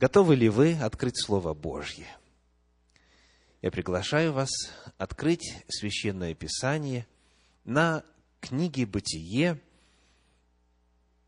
[0.00, 2.06] Готовы ли вы открыть Слово Божье?
[3.60, 4.48] Я приглашаю вас
[4.96, 7.06] открыть Священное Писание
[7.64, 8.02] на
[8.40, 9.60] книге «Бытие»,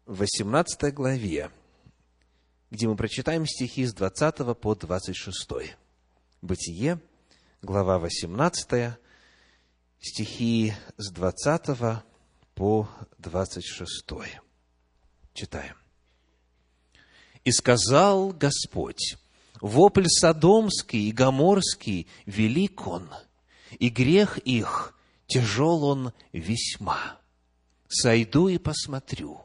[0.07, 1.51] 18 главе,
[2.71, 5.77] где мы прочитаем стихи с 20 по 26.
[6.41, 6.99] Бытие,
[7.61, 8.95] глава 18,
[10.01, 12.03] стихи с 20
[12.55, 14.07] по 26.
[15.35, 15.82] Читаем.
[17.45, 19.17] «И сказал Господь,
[19.61, 23.09] вопль Содомский и Гоморский велик он,
[23.79, 24.95] и грех их
[25.27, 27.19] тяжел он весьма.
[27.89, 29.41] Сойду и посмотрю,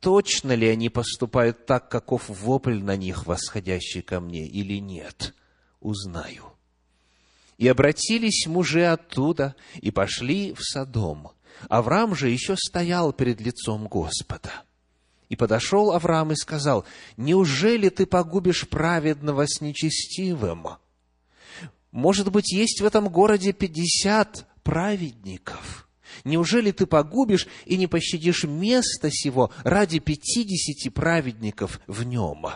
[0.00, 5.34] точно ли они поступают так, каков вопль на них, восходящий ко мне, или нет,
[5.80, 6.44] узнаю.
[7.58, 11.30] И обратились мужи оттуда и пошли в Содом.
[11.68, 14.64] Авраам же еще стоял перед лицом Господа.
[15.28, 16.84] И подошел Авраам и сказал,
[17.16, 20.66] «Неужели ты погубишь праведного с нечестивым?
[21.90, 25.88] Может быть, есть в этом городе пятьдесят праведников.
[26.24, 32.46] Неужели ты погубишь и не пощадишь место сего ради пятидесяти праведников в нем?»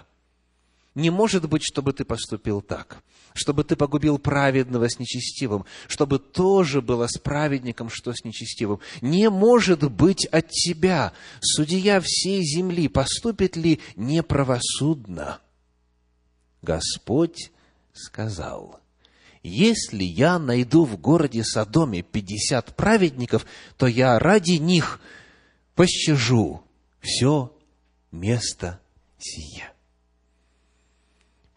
[0.94, 3.02] Не может быть, чтобы ты поступил так,
[3.32, 8.80] чтобы ты погубил праведного с нечестивым, чтобы тоже было с праведником, что с нечестивым.
[9.00, 15.40] Не может быть от тебя, судья всей земли, поступит ли неправосудно?
[16.60, 17.52] Господь
[17.92, 18.80] сказал,
[19.42, 23.46] если я найду в городе Содоме пятьдесят праведников,
[23.78, 25.00] то я ради них
[25.74, 26.62] пощажу
[27.00, 27.56] все
[28.10, 28.80] место
[29.18, 29.72] сие.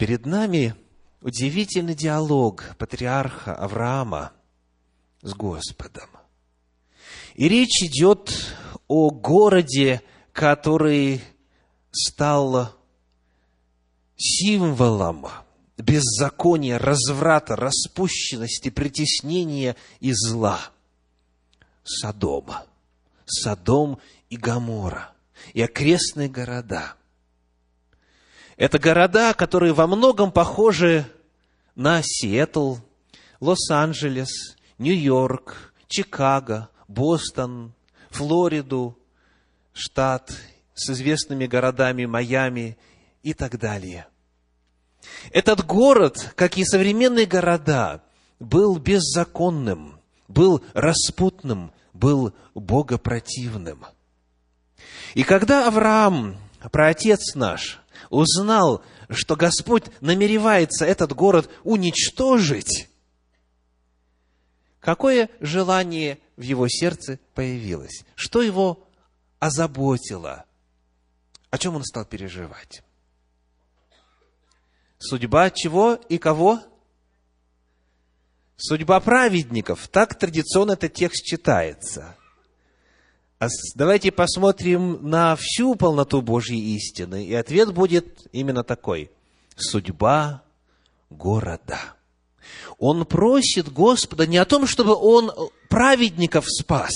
[0.03, 0.75] Перед нами
[1.21, 4.33] удивительный диалог патриарха Авраама
[5.21, 6.09] с Господом.
[7.35, 8.53] И речь идет
[8.89, 10.01] о городе,
[10.33, 11.21] который
[11.93, 12.75] стал
[14.17, 15.27] символом
[15.77, 20.59] беззакония, разврата, распущенности, притеснения и зла.
[21.85, 22.65] Содома.
[23.25, 25.13] Содом и Гамора.
[25.53, 26.95] И окрестные города–
[28.57, 31.05] это города, которые во многом похожи
[31.75, 32.77] на Сиэтл,
[33.39, 37.73] Лос-Анджелес, Нью-Йорк, Чикаго, Бостон,
[38.11, 38.97] Флориду,
[39.73, 40.31] штат
[40.75, 42.77] с известными городами Майами
[43.23, 44.07] и так далее.
[45.31, 48.03] Этот город, как и современные города,
[48.39, 53.85] был беззаконным, был распутным, был богопротивным.
[55.13, 56.37] И когда Авраам,
[56.71, 62.89] праотец наш, узнал, что Господь намеревается этот город уничтожить,
[64.79, 68.03] какое желание в его сердце появилось?
[68.15, 68.87] Что его
[69.39, 70.45] озаботило?
[71.49, 72.83] О чем он стал переживать?
[74.97, 76.59] Судьба чего и кого?
[78.57, 79.87] Судьба праведников.
[79.89, 82.15] Так традиционно этот текст читается–
[83.75, 89.11] давайте посмотрим на всю полноту Божьей истины, и ответ будет именно такой.
[89.55, 90.43] Судьба
[91.09, 91.79] города.
[92.77, 95.31] Он просит Господа не о том, чтобы он
[95.69, 96.93] праведников спас.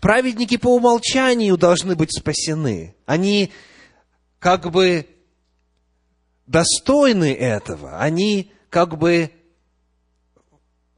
[0.00, 2.94] Праведники по умолчанию должны быть спасены.
[3.06, 3.52] Они
[4.38, 5.06] как бы
[6.46, 7.98] достойны этого.
[7.98, 9.30] Они как бы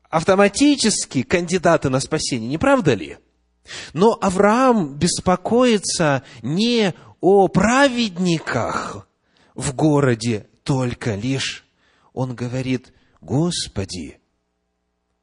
[0.08, 2.48] автоматически кандидаты на спасение.
[2.48, 3.18] Не правда ли?
[3.92, 9.08] Но Авраам беспокоится не о праведниках
[9.54, 11.64] в городе только лишь.
[12.12, 14.18] Он говорит, Господи,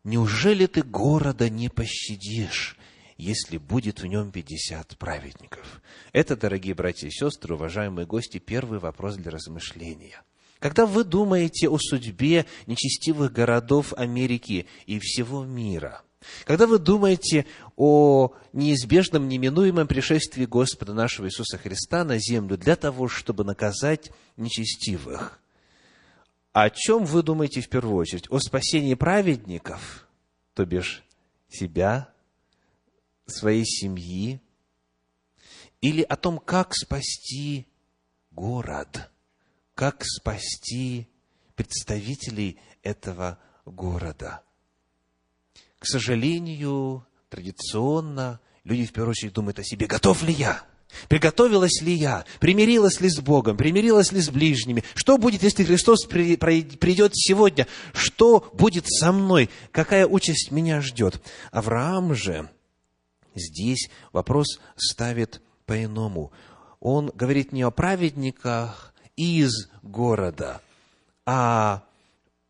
[0.04, 2.78] неужели ты города не пощадишь,
[3.18, 5.82] если будет в нем пятьдесят праведников?
[6.12, 10.22] Это, дорогие братья и сестры, уважаемые гости, первый вопрос для размышления.
[10.60, 16.02] Когда вы думаете о судьбе нечестивых городов Америки и всего мира–
[16.46, 17.46] когда вы думаете
[17.76, 25.40] о неизбежном, неминуемом пришествии Господа нашего Иисуса Христа на землю для того, чтобы наказать нечестивых,
[26.52, 28.30] о чем вы думаете в первую очередь?
[28.30, 30.08] О спасении праведников,
[30.54, 31.04] то бишь
[31.50, 32.10] себя,
[33.26, 34.40] своей семьи,
[35.82, 37.68] или о том, как спасти
[38.32, 39.10] город,
[39.74, 41.08] как спасти
[41.56, 44.44] представителей этого города–
[45.84, 50.64] к сожалению, традиционно люди в первую очередь думают о себе, готов ли я?
[51.10, 52.24] Приготовилась ли я?
[52.40, 53.58] Примирилась ли с Богом?
[53.58, 54.86] Примирилась ли с ближними?
[54.96, 57.68] Что будет, если Христос придет сегодня?
[57.94, 59.50] Что будет со мной?
[59.74, 61.22] Какая участь меня ждет?
[61.52, 62.50] Авраам же
[63.36, 66.32] здесь вопрос ставит по-иному.
[66.80, 70.62] Он говорит не о праведниках из города,
[71.26, 71.84] а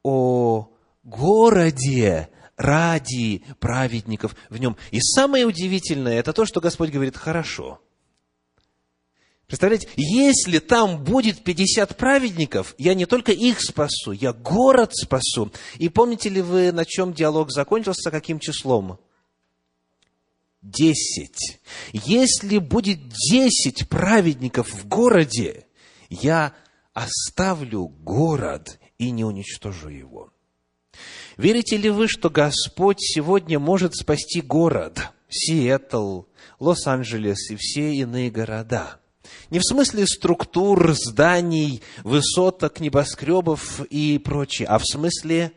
[0.03, 0.69] о
[1.03, 4.77] городе ради праведников в нем.
[4.91, 7.81] И самое удивительное, это то, что Господь говорит, хорошо.
[9.47, 15.51] Представляете, если там будет 50 праведников, я не только их спасу, я город спасу.
[15.77, 18.99] И помните ли вы, на чем диалог закончился, каким числом?
[20.63, 21.59] Десять.
[21.91, 25.67] Если будет десять праведников в городе,
[26.09, 26.55] я
[26.93, 30.32] оставлю город и не уничтожу его.
[31.37, 36.23] Верите ли вы, что Господь сегодня может спасти город, Сиэтл,
[36.59, 38.99] Лос-Анджелес и все иные города?
[39.49, 45.51] Не в смысле структур, зданий, высоток, небоскребов и прочее, а в смысле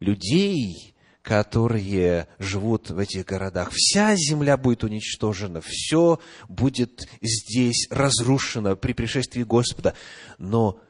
[0.00, 3.70] людей, которые живут в этих городах.
[3.72, 6.18] Вся земля будет уничтожена, все
[6.48, 9.94] будет здесь разрушено при пришествии Господа,
[10.38, 10.80] но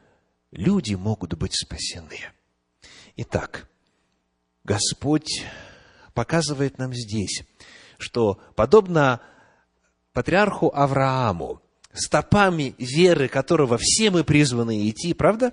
[0.51, 2.19] люди могут быть спасены.
[3.17, 3.69] Итак,
[4.65, 5.45] Господь
[6.15, 7.43] показывает нам здесь,
[7.99, 9.21] что подобно
[10.13, 11.61] патриарху Аврааму,
[11.93, 15.53] стопами веры которого все мы призваны идти, правда?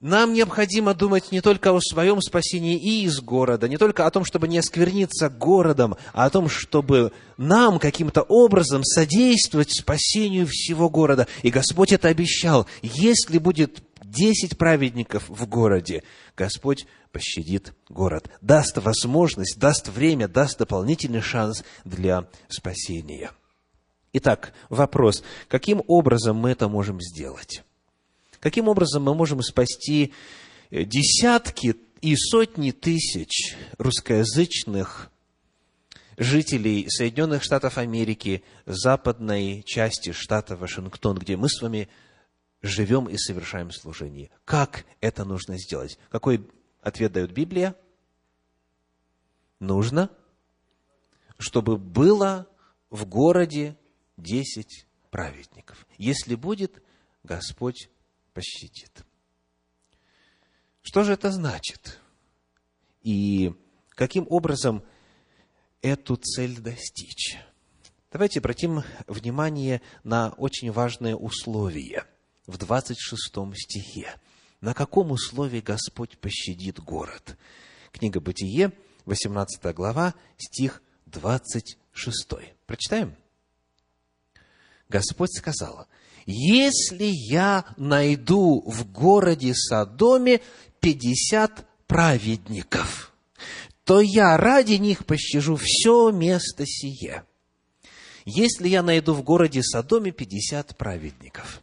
[0.00, 4.24] Нам необходимо думать не только о своем спасении и из города, не только о том,
[4.24, 11.28] чтобы не оскверниться городом, а о том, чтобы нам каким-то образом содействовать спасению всего города.
[11.42, 12.66] И Господь это обещал.
[12.82, 16.02] Если будет десять праведников в городе,
[16.36, 23.32] Господь пощадит город, даст возможность, даст время, даст дополнительный шанс для спасения.
[24.12, 27.64] Итак, вопрос, каким образом мы это можем сделать?
[28.40, 30.12] Каким образом мы можем спасти
[30.70, 35.10] э, десятки и сотни тысяч русскоязычных
[36.18, 41.88] жителей Соединенных Штатов Америки, западной части штата Вашингтон, где мы с вами
[42.62, 44.30] живем и совершаем служение.
[44.44, 45.98] Как это нужно сделать?
[46.10, 46.48] Какой
[46.80, 47.76] ответ дает Библия?
[49.58, 50.10] Нужно,
[51.38, 52.48] чтобы было
[52.88, 53.76] в городе
[54.16, 55.86] десять праведников.
[55.98, 56.82] Если будет,
[57.22, 57.90] Господь
[58.32, 59.04] пощадит.
[60.82, 62.00] Что же это значит?
[63.02, 63.52] И
[63.90, 64.84] каким образом
[65.80, 67.36] эту цель достичь?
[68.10, 72.04] Давайте обратим внимание на очень важное условие
[72.46, 74.14] в 26 стихе.
[74.60, 77.36] На каком условии Господь пощадит город?
[77.92, 78.72] Книга Бытие,
[79.06, 82.28] 18 глава, стих 26.
[82.66, 83.16] Прочитаем?
[84.88, 85.86] Господь сказал,
[86.26, 90.40] если я найду в городе Содоме
[90.80, 93.12] пятьдесят праведников,
[93.84, 97.24] то я ради них пощажу все место сие.
[98.24, 101.61] Если я найду в городе Содоме пятьдесят праведников.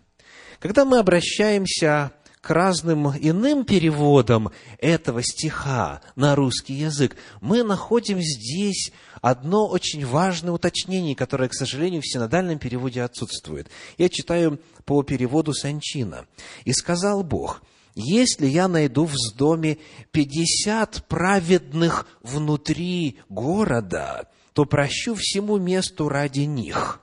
[0.60, 2.12] Когда мы обращаемся
[2.42, 8.92] к разным иным переводам этого стиха на русский язык, мы находим здесь
[9.22, 13.70] одно очень важное уточнение, которое, к сожалению, в синодальном переводе отсутствует.
[13.98, 16.26] Я читаю по переводу Санчина.
[16.66, 17.62] «И сказал Бог,
[17.96, 19.78] если я найду в доме
[20.12, 27.02] пятьдесят праведных внутри города, то прощу всему месту ради них».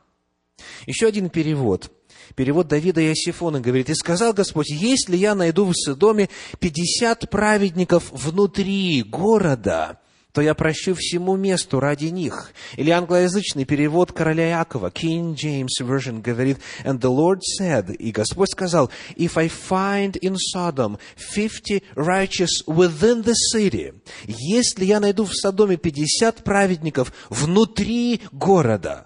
[0.86, 1.90] Еще один перевод–
[2.36, 6.28] Перевод Давида и Осифона говорит, «И сказал Господь, если я найду в Содоме
[6.60, 10.00] пятьдесят праведников внутри города,
[10.32, 12.52] то я прощу всему месту ради них».
[12.76, 18.50] Или англоязычный перевод короля Якова, King James Version, говорит, «And the Lord said», и Господь
[18.50, 23.94] сказал, «If I find in Sodom fifty righteous within the city»,
[24.26, 29.05] если я найду в Содоме пятьдесят праведников внутри города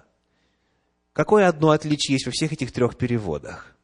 [1.13, 3.75] Какое одно отличие есть во всех этих трех переводах?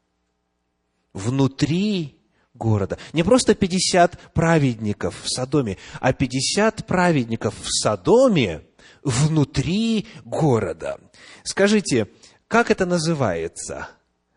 [1.13, 2.21] Внутри
[2.53, 2.97] города.
[3.13, 8.63] Не просто 50 праведников в Содоме, а 50 праведников в Содоме
[9.03, 10.99] внутри города.
[11.43, 12.07] Скажите,
[12.47, 13.89] как это называется?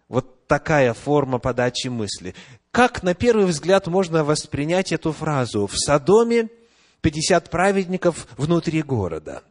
[0.08, 2.34] Вот такая форма подачи мысли.
[2.72, 5.66] Как на первый взгляд можно воспринять эту фразу?
[5.66, 6.48] В Содоме
[7.02, 9.44] 50 праведников внутри города–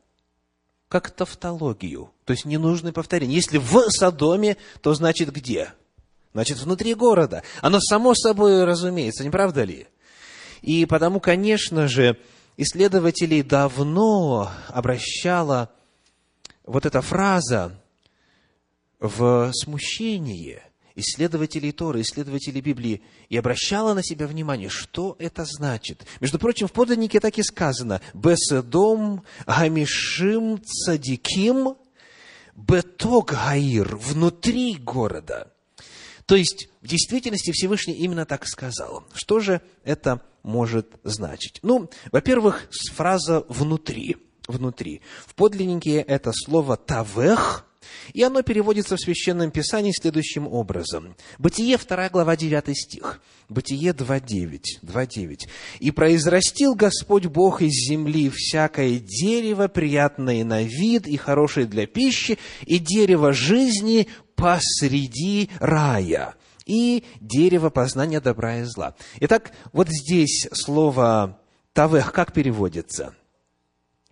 [0.90, 3.36] как тавтологию, то есть ненужное повторение.
[3.36, 5.74] Если в Содоме, то значит где?
[6.34, 7.44] Значит, внутри города.
[7.62, 9.88] Оно само собой разумеется, не правда ли?
[10.62, 12.18] И потому, конечно же,
[12.58, 15.70] исследователей давно обращала
[16.66, 17.80] вот эта фраза
[19.00, 20.64] в смущение–
[21.00, 26.06] исследователей Торы, исследователей Библии, и обращала на себя внимание, что это значит.
[26.20, 31.76] Между прочим, в подлиннике так и сказано, «Беседом гамишим цадиким
[32.56, 35.52] беток гаир» внутри города.
[36.26, 39.04] То есть, в действительности Всевышний именно так сказал.
[39.14, 41.60] Что же это может значить?
[41.64, 44.18] Ну, во-первых, фраза «внутри».
[44.48, 45.02] Внутри.
[45.28, 47.69] В подлиннике это слово «тавех»,
[48.14, 51.16] и оно переводится в Священном Писании следующим образом.
[51.38, 53.22] Бытие, 2 глава, 9 стих.
[53.50, 54.62] Бытие 2.9.
[54.84, 55.48] 2.9.
[55.80, 62.38] «И произрастил Господь Бог из земли всякое дерево, приятное на вид и хорошее для пищи,
[62.66, 66.36] и дерево жизни посреди рая»
[66.70, 68.96] и дерево познания добра и зла.
[69.20, 71.42] Итак, вот здесь слово
[71.74, 73.16] «тавех» как переводится?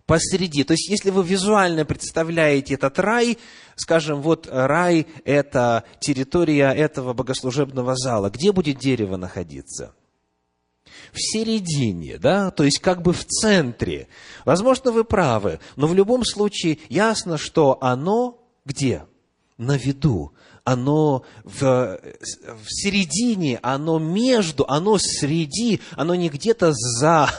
[0.08, 0.64] Посреди.
[0.64, 3.38] То есть, если вы визуально представляете этот рай,
[3.76, 9.94] скажем, вот рай– это территория этого богослужебного зала, где будет дерево находиться?
[11.12, 14.08] в середине, да, то есть как бы в центре.
[14.44, 19.04] Возможно, вы правы, но в любом случае ясно, что оно где?
[19.56, 20.32] На виду.
[20.64, 27.30] Оно в, в середине, оно между, оно среди, оно не где-то за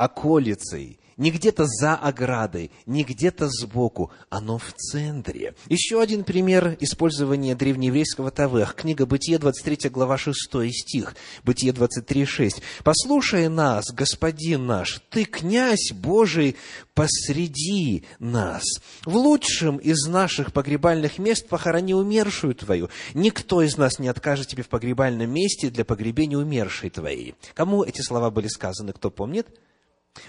[0.00, 5.54] околицей, не где-то за оградой, не где-то сбоку, оно в центре.
[5.68, 8.74] Еще один пример использования древнееврейского тавех.
[8.74, 10.38] Книга Бытие, 23 глава, 6
[10.72, 11.14] стих.
[11.44, 12.62] Бытие 23, 6.
[12.82, 16.56] «Послушай нас, Господин наш, Ты, князь Божий,
[16.94, 18.62] посреди нас.
[19.04, 22.88] В лучшем из наших погребальных мест похорони умершую Твою.
[23.12, 27.34] Никто из нас не откажет Тебе в погребальном месте для погребения умершей Твоей».
[27.52, 29.46] Кому эти слова были сказаны, кто помнит?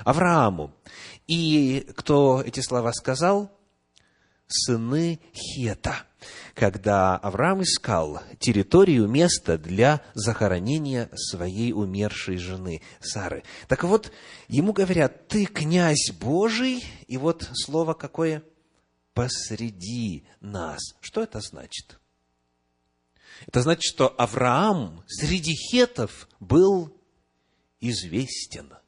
[0.03, 0.73] Аврааму.
[1.27, 3.51] И кто эти слова сказал?
[4.47, 6.03] Сыны Хета.
[6.53, 13.43] Когда Авраам искал территорию, место для захоронения своей умершей жены Сары.
[13.67, 14.11] Так вот,
[14.47, 18.43] ему говорят, ты князь Божий, и вот слово какое?
[19.13, 20.81] Посреди нас.
[20.99, 21.99] Что это значит?
[23.47, 26.95] Это значит, что Авраам среди хетов был
[27.79, 28.73] известен–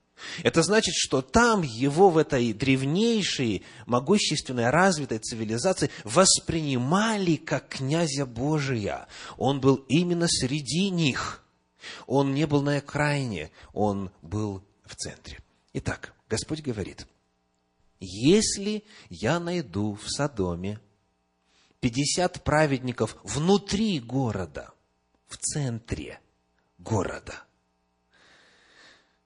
[0.43, 9.07] это значит, что там его в этой древнейшей, могущественной, развитой цивилизации воспринимали как князя Божия.
[9.37, 11.43] Он был именно среди них.
[12.07, 15.39] Он не был на окраине, он был в центре.
[15.73, 17.05] Итак, Господь говорит,
[17.99, 20.79] если я найду в Содоме
[21.81, 24.71] 50 праведников внутри города,
[25.27, 26.19] в центре
[26.77, 27.43] города–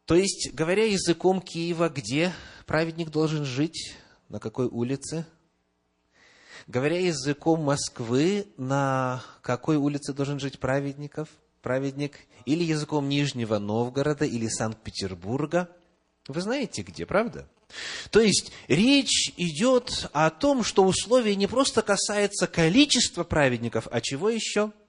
[0.07, 2.31] то есть, говоря языком Киева, где
[2.65, 3.93] праведник должен жить,
[4.29, 5.25] на какой улице?
[6.65, 11.27] Говоря языком Москвы, на какой улице должен жить праведников,
[11.61, 12.19] праведник?
[12.45, 15.69] Или языком Нижнего Новгорода или Санкт-Петербурга?
[16.29, 17.45] Вы знаете где, правда?
[18.09, 24.29] То есть речь идет о том, что условие не просто касается количества праведников, а чего
[24.29, 24.71] еще?–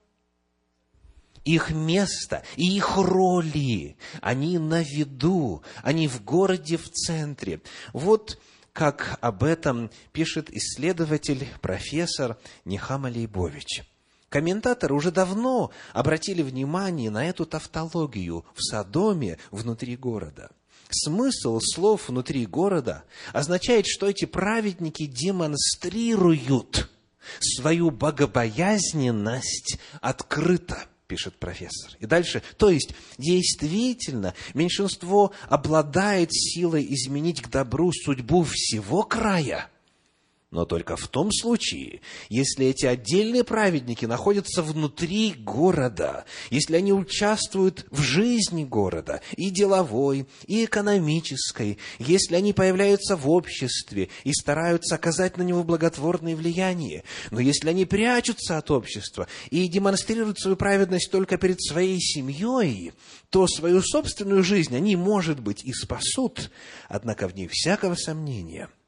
[1.45, 3.97] их место и их роли.
[4.21, 7.61] Они на виду, они в городе в центре.
[7.93, 8.39] Вот
[8.73, 13.83] как об этом пишет исследователь, профессор Нехама Лейбович.
[14.29, 20.51] Комментаторы уже давно обратили внимание на эту тавтологию в Содоме внутри города.
[20.91, 23.03] Смысл слов внутри города
[23.33, 26.89] означает, что эти праведники демонстрируют
[27.39, 30.77] свою богобоязненность открыто–
[31.09, 31.91] пишет профессор.
[31.99, 39.69] И дальше, то есть, действительно, меньшинство обладает силой изменить к добру судьбу всего края–
[40.51, 47.85] но только в том случае, если эти отдельные праведники находятся внутри города, если они участвуют
[47.91, 55.37] в жизни города, и деловой, и экономической, если они появляются в обществе и стараются оказать
[55.37, 57.03] на него благотворное влияние.
[57.29, 62.93] Но если они прячутся от общества и демонстрируют свою праведность только перед своей семьей,
[63.29, 66.49] то свою собственную жизнь они, может быть, и спасут,
[66.87, 68.69] однако в ней всякого сомнения–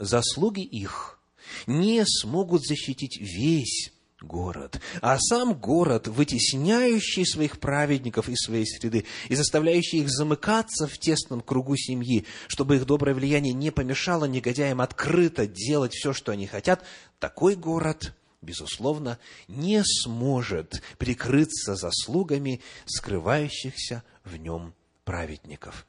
[0.00, 1.18] заслуги их
[1.66, 9.34] не смогут защитить весь город, а сам город, вытесняющий своих праведников из своей среды и
[9.34, 15.46] заставляющий их замыкаться в тесном кругу семьи, чтобы их доброе влияние не помешало негодяям открыто
[15.46, 16.84] делать все, что они хотят,
[17.18, 25.86] такой город, безусловно, не сможет прикрыться заслугами скрывающихся в нем праведников.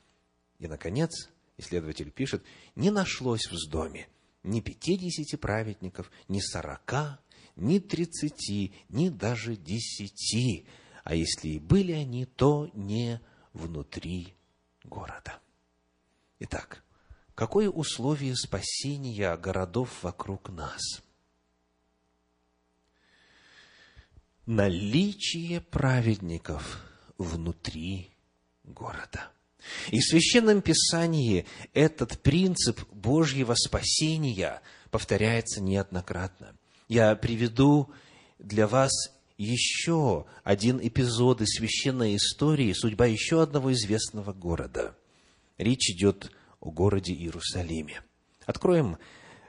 [0.60, 1.31] И, наконец,
[1.62, 2.44] исследователь пишет,
[2.75, 4.08] не нашлось в доме
[4.44, 7.20] ни пятидесяти праведников, ни сорока,
[7.56, 10.65] ни тридцати, ни даже десяти,
[11.03, 13.22] а если и были они, то не
[13.53, 14.36] внутри
[14.84, 15.39] города.
[16.39, 16.84] Итак,
[17.36, 20.82] какое условие спасения городов вокруг нас?
[24.46, 26.84] наличие праведников
[27.18, 28.12] внутри
[28.63, 29.32] города.
[29.89, 36.56] И в Священном Писании этот принцип Божьего спасения повторяется неоднократно.
[36.88, 37.89] Я приведу
[38.39, 38.91] для вас
[39.38, 44.96] еще один эпизод из священной истории, судьба еще одного известного города.
[45.58, 48.01] Речь идет о городе Иерусалиме.
[48.46, 48.98] Откроем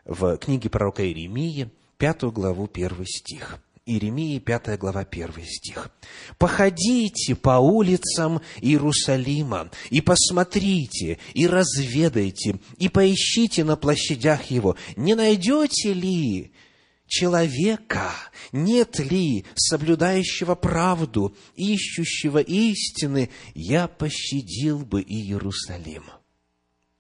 [0.05, 3.59] в книге пророка Иеремии, пятую главу, первый стих.
[3.85, 5.91] Иеремии, пятая глава, первый стих.
[6.39, 15.93] «Походите по улицам Иерусалима, и посмотрите, и разведайте, и поищите на площадях его, не найдете
[15.95, 16.53] ли
[17.09, 18.13] человека,
[18.53, 26.05] нет ли соблюдающего правду, ищущего истины, я пощадил бы Иерусалим».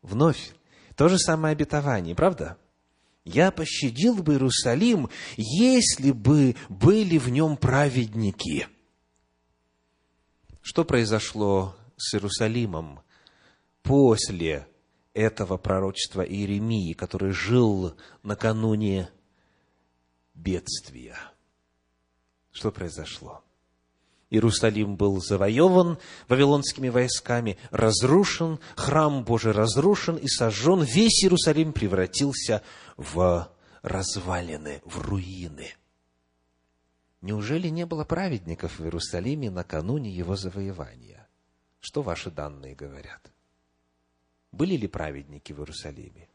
[0.02, 0.50] Вновь,
[0.96, 2.58] то же самое обетование, правда?
[3.24, 8.66] Я пощадил бы Иерусалим, если бы были в нем праведники.
[10.60, 13.00] Что произошло с Иерусалимом
[13.82, 14.66] после
[15.14, 19.08] этого пророчества Иеремии, который жил накануне
[20.34, 21.16] бедствия?
[22.50, 23.42] Что произошло?
[24.32, 32.81] Иерусалим был завоеван вавилонскими войсками, разрушен, храм Божий разрушен и сожжен, весь Иерусалим превратился в
[33.82, 35.74] развалины, в руины.
[37.20, 41.28] Неужели не было праведников в Иерусалиме накануне его завоевания?
[41.80, 43.32] Что ваши данные говорят?
[44.50, 46.28] Были ли праведники в Иерусалиме?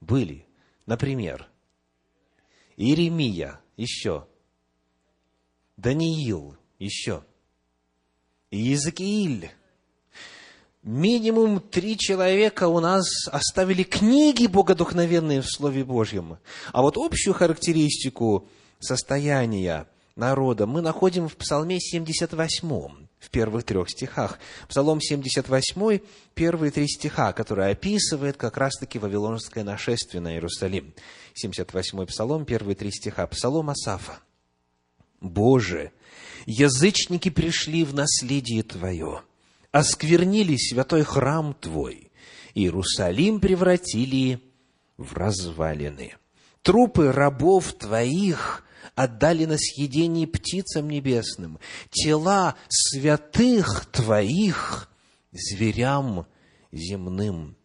[0.00, 0.46] Были.
[0.86, 1.48] Например,
[2.76, 4.28] Иеремия, еще.
[5.76, 7.24] Даниил, еще.
[8.50, 9.50] Иезекииль,
[10.84, 16.38] минимум три человека у нас оставили книги богодухновенные в Слове Божьем.
[16.72, 18.46] А вот общую характеристику
[18.78, 22.68] состояния народа мы находим в Псалме 78,
[23.18, 24.38] в первых трех стихах.
[24.68, 26.00] Псалом 78,
[26.34, 30.92] первые три стиха, которые описывает как раз-таки вавилонское нашествие на Иерусалим.
[31.32, 33.26] 78 Псалом, первые три стиха.
[33.26, 34.18] Псалом Асафа.
[35.20, 35.90] «Боже,
[36.44, 39.22] язычники пришли в наследие Твое»
[39.74, 42.12] осквернили святой храм Твой,
[42.54, 44.40] Иерусалим превратили
[44.96, 46.14] в развалины.
[46.62, 51.58] Трупы рабов Твоих отдали на съедение птицам небесным,
[51.90, 54.88] тела святых Твоих
[55.32, 56.28] зверям
[56.70, 57.56] земным.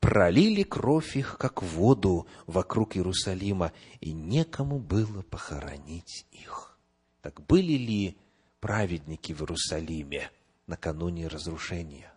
[0.00, 3.70] Пролили кровь их, как воду, вокруг Иерусалима,
[4.00, 6.76] и некому было похоронить их.
[7.22, 8.16] Так были ли
[8.58, 10.32] праведники в Иерусалиме?
[10.68, 12.12] Накануне разрушения.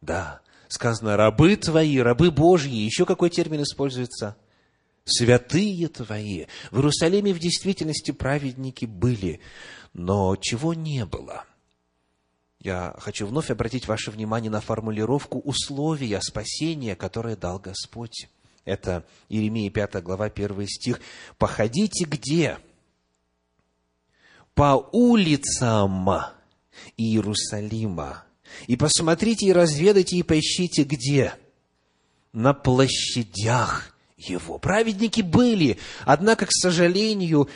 [0.00, 4.36] Да, сказано, рабы твои, рабы Божьи, еще какой термин используется?
[5.04, 6.46] Святые твои.
[6.70, 9.40] В Иерусалиме в действительности праведники были,
[9.92, 11.44] но чего не было?
[12.60, 18.28] Я хочу вновь обратить ваше внимание на формулировку условия спасения, которое дал Господь.
[18.64, 21.00] Это Иеремия 5 глава 1 стих.
[21.38, 22.58] «Походите где?
[24.54, 26.08] По улицам
[26.96, 28.24] Иерусалима.
[28.66, 31.34] И посмотрите, и разведайте, и поищите где?
[32.32, 34.58] На площадях его.
[34.58, 37.48] Праведники были, однако, к сожалению,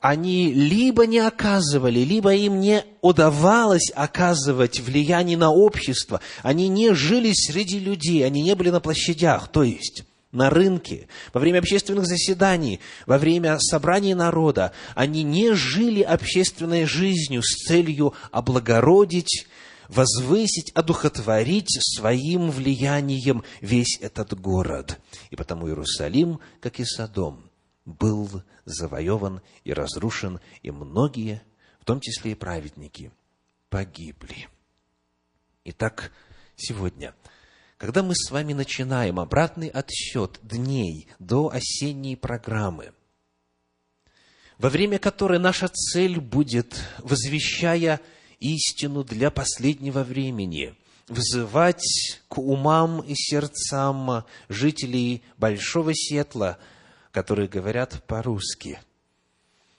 [0.00, 6.20] они либо не оказывали, либо им не удавалось оказывать влияние на общество.
[6.42, 9.48] Они не жили среди людей, они не были на площадях.
[9.48, 16.02] То есть, на рынке, во время общественных заседаний, во время собраний народа, они не жили
[16.02, 19.46] общественной жизнью с целью облагородить,
[19.88, 25.00] возвысить, одухотворить своим влиянием весь этот город.
[25.30, 27.50] И потому Иерусалим, как и Содом,
[27.84, 31.42] был завоеван и разрушен, и многие,
[31.80, 33.12] в том числе и праведники,
[33.68, 34.48] погибли.
[35.64, 36.12] Итак,
[36.56, 37.14] сегодня–
[37.84, 42.94] когда мы с вами начинаем обратный отсчет дней до осенней программы,
[44.56, 48.00] во время которой наша цель будет, возвещая
[48.40, 50.74] истину для последнего времени,
[51.08, 51.84] взывать
[52.28, 56.58] к умам и сердцам жителей Большого Сетла,
[57.12, 58.80] которые говорят по-русски.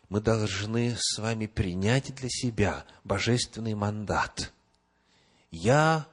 [0.09, 4.53] Мы должны с вами принять для себя божественный мандат.
[5.49, 6.05] Я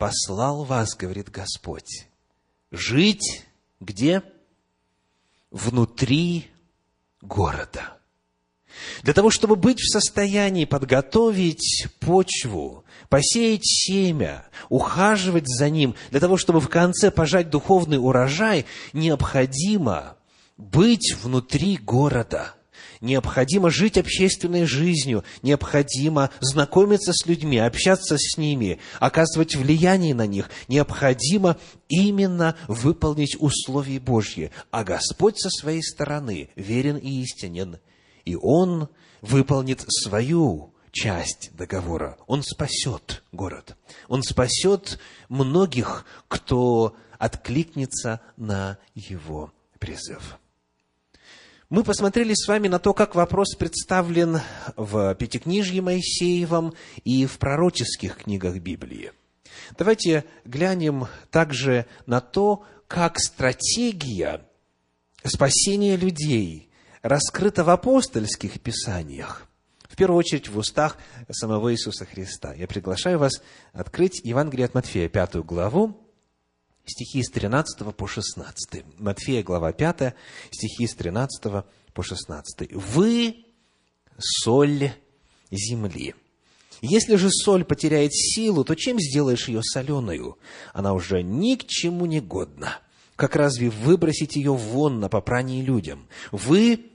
[0.00, 2.08] послал вас, говорит Господь,
[2.70, 3.44] жить
[3.80, 4.22] где?
[5.50, 6.46] Внутри
[7.20, 7.98] города.
[9.02, 16.38] Для того, чтобы быть в состоянии подготовить почву, посеять семя, ухаживать за ним, для того,
[16.38, 20.16] чтобы в конце пожать духовный урожай, необходимо
[20.56, 22.54] быть внутри города–
[23.00, 30.50] необходимо жить общественной жизнью, необходимо знакомиться с людьми, общаться с ними, оказывать влияние на них,
[30.68, 31.56] необходимо
[31.88, 34.50] именно выполнить условия Божьи.
[34.70, 37.78] А Господь со своей стороны верен и истинен,
[38.24, 38.88] и Он
[39.22, 42.18] выполнит свою часть договора.
[42.26, 43.76] Он спасет город.
[44.08, 50.38] Он спасет многих, кто откликнется на его призыв.
[51.70, 54.40] Мы посмотрели с вами на то, как вопрос представлен
[54.74, 59.12] в Пятикнижье Моисеевом и в пророческих книгах Библии.
[59.78, 64.44] Давайте глянем также на то, как стратегия
[65.22, 66.70] спасения людей
[67.02, 69.46] раскрыта в апостольских писаниях,
[69.88, 70.96] в первую очередь в устах
[71.30, 72.52] самого Иисуса Христа.
[72.52, 73.40] Я приглашаю вас
[73.72, 75.96] открыть Евангелие от Матфея, пятую главу,
[76.90, 78.84] стихи с 13 по 16.
[78.98, 80.14] Матфея, глава 5,
[80.50, 82.72] стихи с 13 по 16.
[82.72, 83.46] «Вы–
[84.18, 84.92] соль
[85.50, 86.14] земли.
[86.82, 90.38] Если же соль потеряет силу, то чем сделаешь ее соленую?
[90.72, 92.78] Она уже ни к чему не годна.
[93.16, 96.08] Как разве выбросить ее вон на попрание людям?
[96.32, 96.89] Вы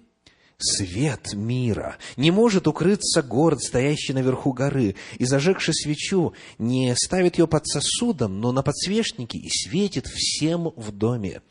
[0.57, 1.97] свет мира.
[2.17, 8.39] Не может укрыться город, стоящий наверху горы, и, зажегши свечу, не ставит ее под сосудом,
[8.39, 11.41] но на подсвечнике и светит всем в доме.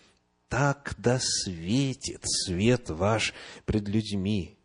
[0.49, 4.57] Так да светит свет ваш пред людьми,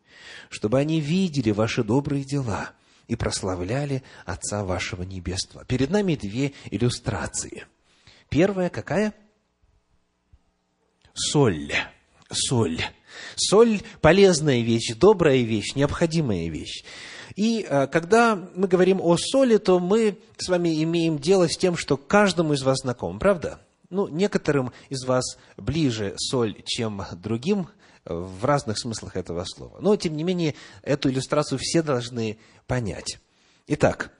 [0.48, 2.72] чтобы они видели ваши добрые дела
[3.08, 5.64] и прославляли Отца вашего Небесного.
[5.64, 7.66] Перед нами две иллюстрации.
[8.28, 9.14] Первая какая?
[11.12, 11.72] Соль.
[12.30, 12.80] Соль
[13.36, 16.84] Соль– полезная вещь, добрая вещь, необходимая вещь.
[17.36, 21.76] И э, когда мы говорим о соли, то мы с вами имеем дело с тем,
[21.76, 23.60] что каждому из вас знаком, правда?
[23.88, 27.68] Ну, некоторым из вас ближе соль, чем другим,
[28.04, 29.78] э, в разных смыслах этого слова.
[29.80, 33.18] Но, тем не менее, эту иллюстрацию все должны понять.
[33.66, 34.12] Итак,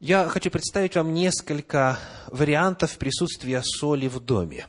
[0.00, 4.66] я хочу представить вам несколько вариантов присутствия соли в доме.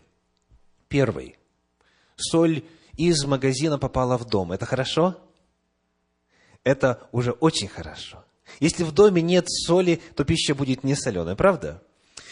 [0.88, 1.36] Первый.
[2.15, 2.63] Соль
[2.97, 4.51] из магазина попала в дом.
[4.51, 5.17] Это хорошо?
[6.63, 8.23] Это уже очень хорошо.
[8.60, 11.84] Если в доме нет соли, то пища будет не соленая, правда?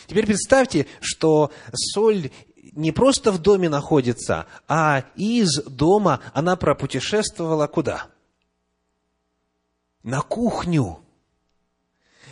[0.07, 2.31] Теперь представьте, что соль
[2.73, 8.07] не просто в доме находится, а из дома она пропутешествовала куда?
[10.01, 10.99] На кухню.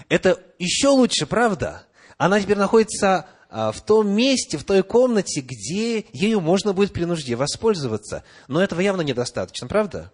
[0.10, 1.86] Это еще лучше, правда?
[2.18, 7.36] Она теперь находится в том месте, в той комнате, где ею можно будет при нужде
[7.36, 8.24] воспользоваться.
[8.48, 10.12] Но этого явно недостаточно, правда?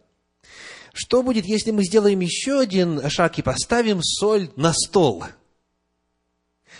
[0.93, 5.23] Что будет, если мы сделаем еще один шаг и поставим соль на стол?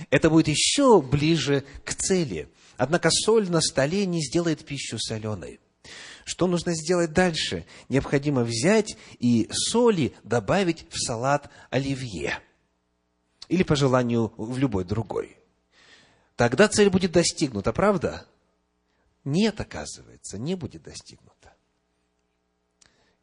[0.09, 2.49] Это будет еще ближе к цели.
[2.77, 5.59] Однако соль на столе не сделает пищу соленой.
[6.25, 7.65] Что нужно сделать дальше?
[7.89, 12.39] Необходимо взять и соли добавить в салат оливье.
[13.47, 15.37] Или, по желанию, в любой другой.
[16.37, 18.25] Тогда цель будет достигнута, правда?
[19.25, 21.51] Нет, оказывается, не будет достигнута.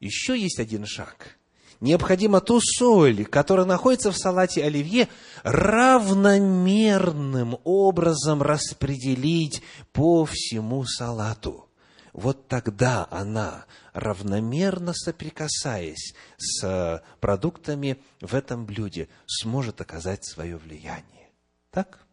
[0.00, 1.38] Еще есть один шаг.
[1.80, 5.08] Необходимо ту соль, которая находится в салате оливье,
[5.44, 11.68] равномерным образом распределить по всему салату.
[12.12, 21.30] Вот тогда она, равномерно соприкасаясь с продуктами в этом блюде, сможет оказать свое влияние.
[21.70, 22.03] Так?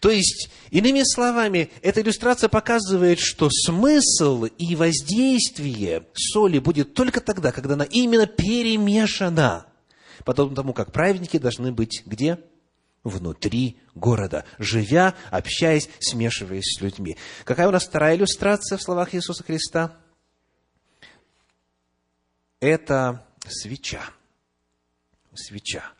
[0.00, 7.52] То есть, иными словами, эта иллюстрация показывает, что смысл и воздействие соли будет только тогда,
[7.52, 9.66] когда она именно перемешана.
[10.24, 12.38] Подобно тому, как праведники должны быть где?
[13.02, 17.16] Внутри города, живя, общаясь, смешиваясь с людьми.
[17.44, 19.96] Какая у нас вторая иллюстрация в словах Иисуса Христа?
[22.60, 24.02] Это свеча.
[25.34, 25.92] Свеча.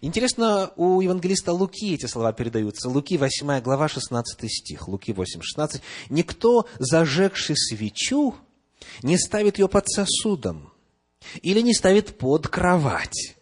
[0.00, 2.88] Интересно, у евангелиста Луки эти слова передаются.
[2.88, 4.88] Луки, 8 глава, 16 стих.
[4.88, 5.82] Луки 8, 16.
[6.10, 8.34] «Никто, зажегший свечу,
[9.02, 10.72] не ставит ее под сосудом
[11.42, 13.36] или не ставит под кровать,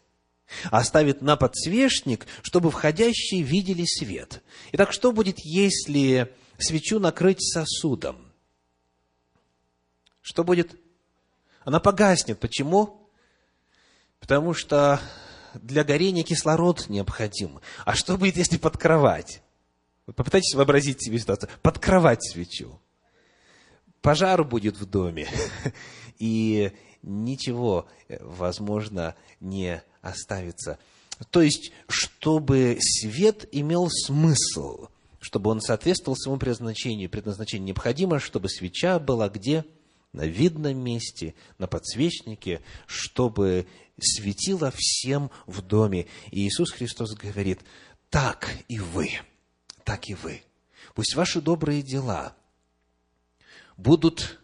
[0.70, 4.42] а ставит на подсвечник, чтобы входящие видели свет.
[4.72, 8.32] Итак, что будет, если свечу накрыть сосудом?
[10.22, 10.78] Что будет?
[11.64, 12.40] Она погаснет.
[12.40, 13.10] Почему?
[14.20, 15.00] Потому что
[15.62, 17.60] для горения кислород необходим.
[17.84, 19.42] А что будет, если под кровать?
[20.06, 21.50] Попытайтесь вообразить себе ситуацию.
[21.62, 22.80] Под кровать свечу.
[24.00, 25.28] Пожар будет в доме.
[26.18, 27.86] И ничего,
[28.20, 30.78] возможно, не оставится.
[31.30, 34.88] То есть, чтобы свет имел смысл,
[35.18, 39.64] чтобы он соответствовал своему предназначению, предназначению необходимо, чтобы свеча была где?
[40.16, 43.66] на видном месте, на подсвечнике, чтобы
[44.00, 46.06] светило всем в доме.
[46.30, 47.60] И Иисус Христос говорит,
[48.10, 49.10] так и вы,
[49.84, 50.42] так и вы.
[50.94, 52.34] Пусть ваши добрые дела
[53.76, 54.40] будут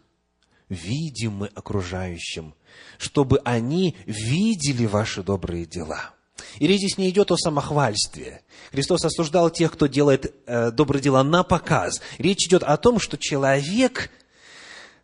[0.69, 2.55] видимы окружающим,
[2.97, 6.13] чтобы они видели ваши добрые дела.
[6.59, 8.43] И речь здесь не идет о самохвальстве.
[8.71, 12.01] Христос осуждал тех, кто делает э, добрые дела на показ.
[12.17, 14.09] Речь идет о том, что человек,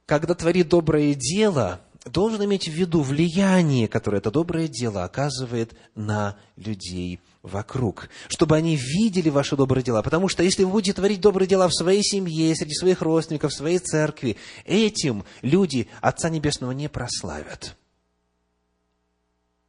[0.05, 6.37] когда творит доброе дело, должен иметь в виду влияние, которое это доброе дело оказывает на
[6.55, 10.01] людей вокруг, чтобы они видели ваши добрые дела.
[10.01, 13.55] Потому что если вы будете творить добрые дела в своей семье, среди своих родственников, в
[13.55, 17.75] своей церкви, этим люди Отца Небесного не прославят.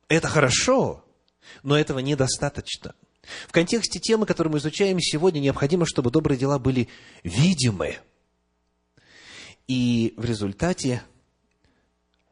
[0.09, 1.05] Это хорошо,
[1.63, 2.95] но этого недостаточно.
[3.49, 6.89] В контексте темы, которую мы изучаем сегодня, необходимо, чтобы добрые дела были
[7.23, 7.99] видимы.
[9.69, 11.03] И в результате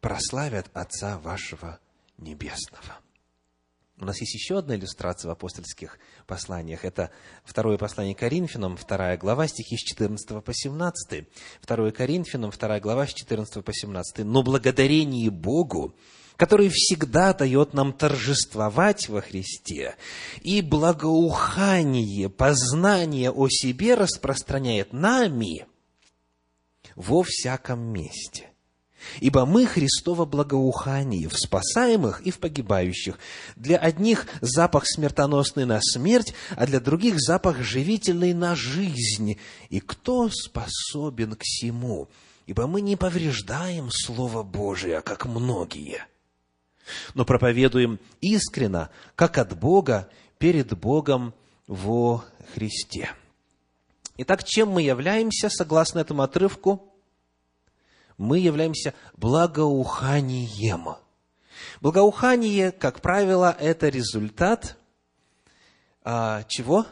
[0.01, 1.81] прославят Отца вашего
[2.19, 2.99] Небесного.
[4.01, 6.85] У нас есть еще одна иллюстрация в апостольских посланиях.
[6.85, 7.11] Это
[7.45, 11.27] второе послание Коринфянам, вторая глава, стихи с 14 по 17.
[11.61, 14.25] Второе Коринфянам, вторая глава, с 14 по 17.
[14.25, 15.97] «Но благодарение Богу,
[16.37, 19.97] который всегда дает нам торжествовать во Христе,
[20.43, 25.67] и благоухание, познание о себе распространяет нами
[26.95, 28.53] во всяком месте»
[29.21, 33.19] Ибо мы Христово благоухание в спасаемых и в погибающих.
[33.57, 39.39] Для одних запах смертоносный на смерть, а для других запах живительный на жизнь.
[39.71, 42.09] И кто способен к всему?
[42.47, 46.07] Ибо мы не повреждаем Слово Божие, как многие,
[47.15, 50.09] но проповедуем искренно, как от Бога,
[50.39, 51.35] перед Богом
[51.67, 53.11] во Христе.
[54.17, 56.93] Итак, чем мы являемся, согласно этому отрывку?
[58.19, 60.97] Мы являемся благоуханием.
[61.81, 64.77] Благоухание, как правило, это результат
[66.03, 66.87] а, чего?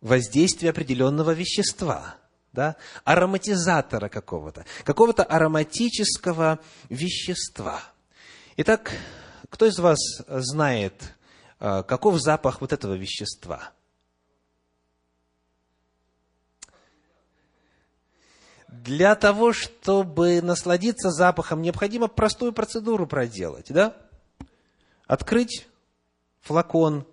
[0.00, 2.16] Воздействия определенного вещества,
[2.52, 2.76] да?
[3.04, 7.82] ароматизатора какого-то, какого-то ароматического вещества.
[8.56, 8.92] Итак,
[9.50, 9.98] кто из вас
[10.28, 11.14] знает,
[11.58, 13.72] а, каков запах вот этого вещества?
[18.82, 23.96] Для того, чтобы насладиться запахом, необходимо простую процедуру проделать, да?
[25.06, 25.68] Открыть
[26.40, 27.06] флакон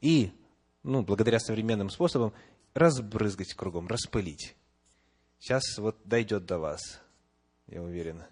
[0.00, 0.32] и,
[0.82, 2.32] ну, благодаря современным способам,
[2.74, 4.56] разбрызгать кругом, распылить.
[5.38, 7.00] Сейчас вот дойдет до вас,
[7.66, 8.22] я уверен.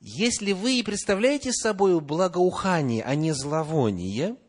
[0.00, 4.36] Если вы и представляете собой благоухание, а не зловоние–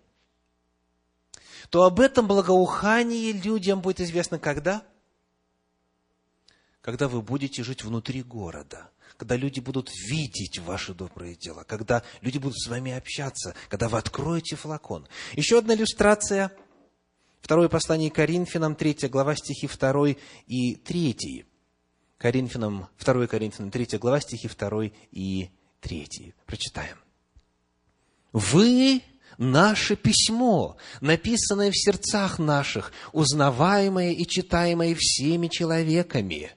[1.74, 4.84] то об этом благоухании людям будет известно когда?
[6.82, 12.38] Когда вы будете жить внутри города, когда люди будут видеть ваши добрые дела, когда люди
[12.38, 15.08] будут с вами общаться, когда вы откроете флакон.
[15.36, 16.56] Еще одна иллюстрация.
[17.42, 20.10] Второе послание Коринфянам, 3 глава, стихи 2
[20.46, 21.44] и 3.
[22.20, 25.50] Коринфянам, 2 Коринфянам, 3 глава, стихи 2 и
[25.82, 26.36] 3.
[26.46, 27.00] Прочитаем.
[28.32, 29.02] Вы
[29.38, 36.52] наше письмо, написанное в сердцах наших, узнаваемое и читаемое всеми человеками.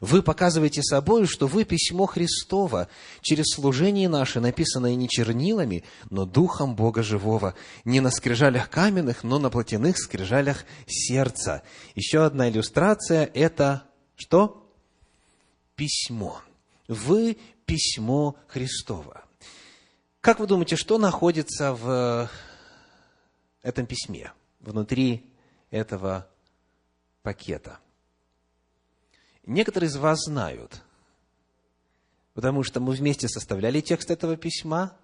[0.00, 2.88] Вы показываете собой, что вы письмо Христово,
[3.22, 7.54] через служение наше, написанное не чернилами, но Духом Бога Живого,
[7.86, 11.62] не на скрижалях каменных, но на плотяных скрижалях сердца.
[11.94, 13.84] Еще одна иллюстрация– это
[14.16, 14.68] что?
[15.74, 16.42] Письмо.
[16.86, 19.23] Вы письмо Христово.
[20.24, 22.30] Как вы думаете, что находится в
[23.60, 25.22] этом письме, внутри
[25.70, 26.26] этого
[27.22, 27.78] пакета?
[29.44, 30.82] Некоторые из вас знают,
[32.32, 34.96] потому что мы вместе составляли текст этого письма,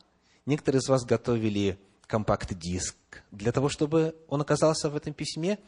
[0.46, 2.96] некоторые из вас готовили компакт-диск
[3.30, 5.58] для того, чтобы он оказался в этом письме.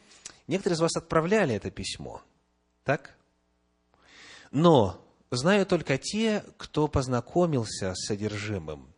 [0.47, 2.23] Некоторые из вас отправляли это письмо.
[2.83, 3.15] Так?
[4.49, 8.92] Но знаю только те, кто познакомился с содержимым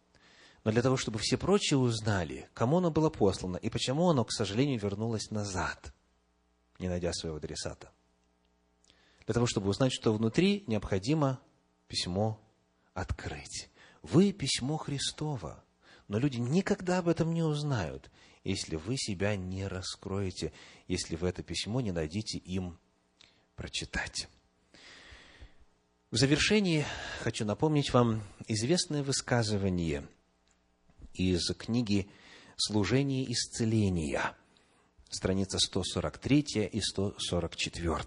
[0.66, 4.32] но для того, чтобы все прочие узнали, кому оно было послано и почему оно, к
[4.32, 5.94] сожалению, вернулось назад,
[6.80, 7.92] не найдя своего адресата.
[9.26, 11.40] Для того, чтобы узнать, что внутри, необходимо
[11.88, 12.42] письмо
[12.96, 13.70] открыть.
[14.02, 15.64] Вы письмо Христово,
[16.08, 18.10] но люди никогда об этом не узнают,
[18.44, 20.52] если вы себя не раскроете,
[20.88, 22.80] если вы это письмо не дадите им
[23.56, 24.28] прочитать.
[26.10, 26.86] В завершении
[27.22, 30.08] хочу напомнить вам известное высказывание
[31.16, 32.10] из книги
[32.58, 34.36] «Служение исцеления».
[35.10, 38.00] страница 143 и 144.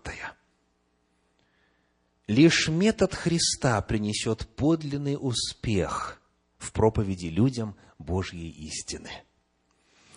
[2.26, 6.20] Лишь метод Христа принесет подлинный успех
[6.58, 9.10] в проповеди людям Божьей истины.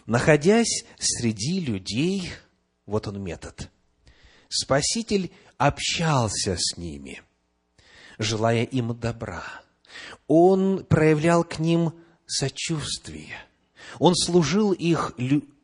[0.05, 2.29] Находясь среди людей,
[2.85, 3.69] вот он метод,
[4.49, 7.21] Спаситель общался с ними,
[8.17, 9.43] желая им добра.
[10.27, 11.93] Он проявлял к ним
[12.31, 13.37] сочувствие.
[13.99, 15.13] Он служил их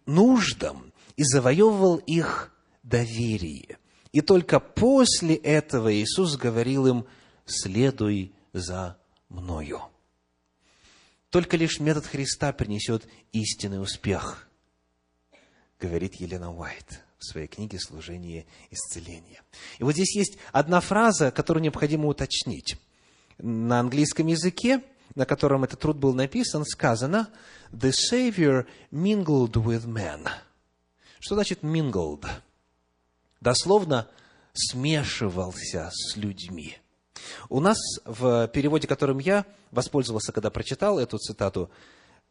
[0.05, 2.51] нуждам и завоевывал их
[2.83, 3.77] доверие.
[4.11, 7.05] И только после этого Иисус говорил им,
[7.45, 8.97] следуй за
[9.29, 9.81] мною.
[11.29, 14.49] Только лишь метод Христа принесет истинный успех,
[15.79, 19.41] говорит Елена Уайт в своей книге «Служение исцеления».
[19.79, 22.77] И вот здесь есть одна фраза, которую необходимо уточнить.
[23.37, 24.81] На английском языке,
[25.17, 27.29] на котором этот труд был написан, сказано
[27.71, 30.29] «The Savior mingled with men».
[31.19, 32.23] Что значит mingled?
[33.41, 34.07] Дословно
[34.53, 36.77] смешивался с людьми.
[37.49, 41.71] У нас в переводе, которым я воспользовался, когда прочитал эту цитату,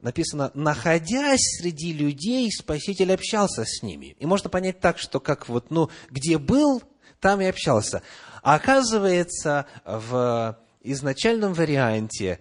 [0.01, 4.15] написано, находясь среди людей, Спаситель общался с ними.
[4.21, 6.85] И можно понять так, что как вот, ну, где был,
[7.19, 8.03] там и общался.
[8.45, 12.39] А оказывается, в изначальном варианте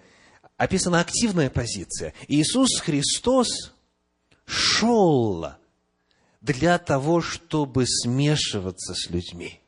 [0.57, 2.13] описана активная позиция.
[2.27, 3.73] Иисус Христос
[4.45, 5.47] шел
[6.41, 9.59] для того, чтобы смешиваться с людьми.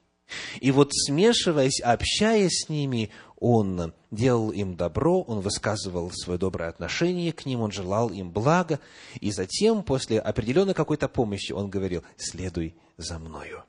[0.60, 7.32] И вот смешиваясь, общаясь с ними, он делал им добро, он высказывал свое доброе отношение
[7.32, 8.80] к ним, он желал им блага,
[9.20, 13.64] и затем, после определенной какой-то помощи, он говорил, следуй за мною.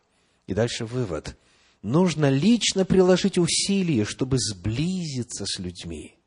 [0.46, 1.36] И дальше вывод.
[1.82, 6.17] Нужно лично приложить усилия, чтобы сблизиться с людьми.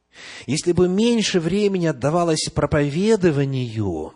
[0.45, 4.13] Если бы меньше времени отдавалось проповедованию,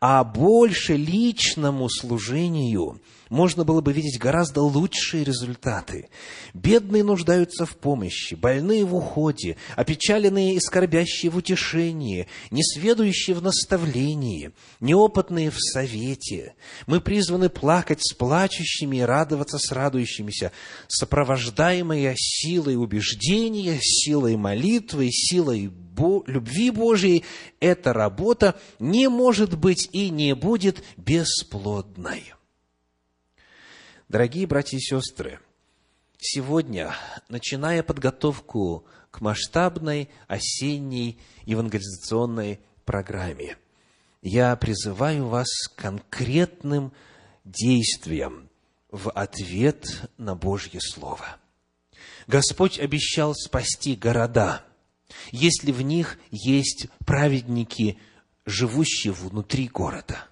[0.00, 6.10] а больше личному служению– можно было бы видеть гораздо лучшие результаты.
[6.52, 14.50] Бедные нуждаются в помощи, больные в уходе, опечаленные и скорбящие в утешении, несведущие в наставлении,
[14.80, 16.54] неопытные в совете.
[16.86, 20.52] Мы призваны плакать с плачущими и радоваться с радующимися,
[20.88, 25.70] сопровождаемые силой убеждения, силой молитвы, силой
[26.26, 27.24] любви Божией,
[27.60, 32.32] эта работа не может быть и не будет бесплодной.
[34.10, 35.38] Дорогие братья и сестры,
[36.18, 36.96] сегодня,
[37.28, 43.56] начиная подготовку к масштабной осенней евангелизационной программе,
[44.20, 46.92] я призываю вас к конкретным
[47.44, 48.50] действиям
[48.90, 51.36] в ответ на Божье Слово.
[52.26, 54.64] Господь обещал спасти города,
[55.30, 57.96] если в них есть праведники,
[58.44, 60.26] живущие внутри города.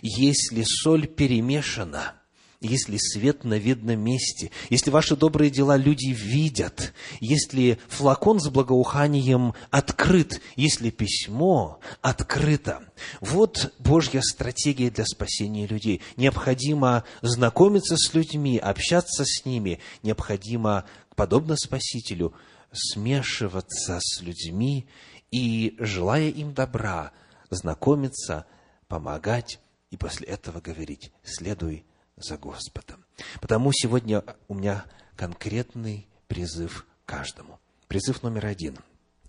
[0.00, 2.14] Если соль перемешана–
[2.60, 9.54] если свет на видном месте, если ваши добрые дела люди видят, если флакон с благоуханием
[9.70, 12.82] открыт, если письмо открыто.
[13.20, 16.00] Вот Божья стратегия для спасения людей.
[16.16, 19.80] Необходимо знакомиться с людьми, общаться с ними.
[20.02, 22.34] Необходимо, подобно Спасителю,
[22.72, 24.86] смешиваться с людьми
[25.30, 27.12] и, желая им добра,
[27.50, 28.46] знакомиться,
[28.88, 31.84] помогать и после этого говорить «следуй
[32.16, 33.04] за Господом.
[33.40, 34.84] Потому сегодня у меня
[35.16, 37.58] конкретный призыв каждому.
[37.88, 38.78] Призыв номер один.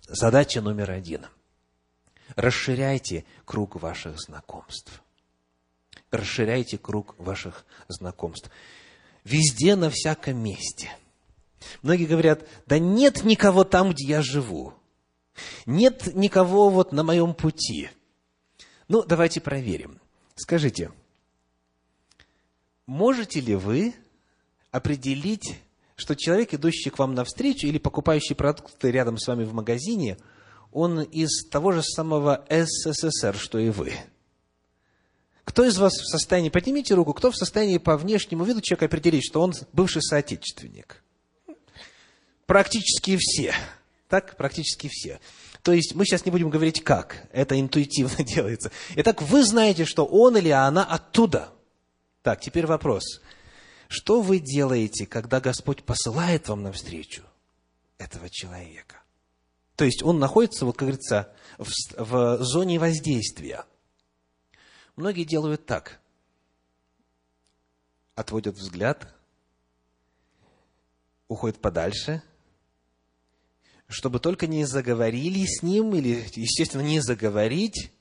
[0.06, 1.26] Задача номер один.
[2.36, 5.02] Расширяйте круг ваших знакомств.
[6.10, 8.50] Расширяйте круг ваших знакомств.
[9.24, 10.90] Везде, на всяком месте.
[11.82, 14.74] Многие говорят, да нет никого там, где я живу.
[15.66, 17.90] Нет никого вот на моем пути.
[18.88, 20.00] Ну, давайте проверим.
[20.34, 20.90] Скажите,
[22.88, 23.94] можете ли вы
[24.72, 25.60] определить,
[25.94, 30.16] что человек, идущий к вам навстречу или покупающий продукты рядом с вами в магазине,
[30.72, 33.92] он из того же самого СССР, что и вы?
[35.44, 39.24] Кто из вас в состоянии, поднимите руку, кто в состоянии по внешнему виду человека определить,
[39.24, 41.02] что он бывший соотечественник?
[42.46, 43.54] Практически все.
[44.08, 45.20] Так, практически все.
[45.62, 48.70] То есть мы сейчас не будем говорить как, это интуитивно делается.
[48.96, 51.50] Итак, вы знаете, что он или она оттуда–
[52.22, 53.20] так, теперь вопрос.
[53.88, 57.22] Что вы делаете, когда Господь посылает вам навстречу
[57.96, 59.02] этого человека?
[59.76, 63.64] То есть он находится, вот как говорится, в, в зоне воздействия.
[64.96, 66.00] Многие делают так.
[68.14, 69.14] Отводят взгляд,
[71.28, 72.22] уходят подальше,
[73.86, 77.92] чтобы только не заговорили с ним, или, естественно, не заговорить,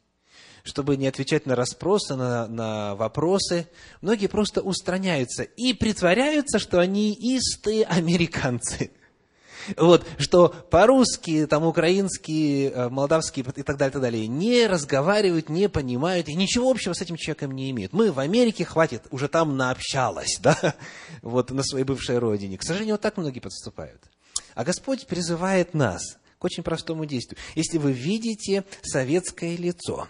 [0.67, 3.67] чтобы не отвечать на расспросы, на, на вопросы,
[4.01, 8.91] многие просто устраняются и притворяются, что они истые американцы.
[9.75, 15.49] Вот, что по-русски, там, украинский, э, молдавский и так далее, и так далее, не разговаривают,
[15.49, 17.91] не понимают и ничего общего с этим человеком не имеют.
[17.91, 20.75] Мы в Америке, хватит, уже там наобщалась, да,
[21.21, 22.57] вот на своей бывшей родине.
[22.57, 24.01] К сожалению, вот так многие подступают.
[24.55, 27.37] А Господь призывает нас к очень простому действию.
[27.55, 30.07] Если вы видите советское лицо,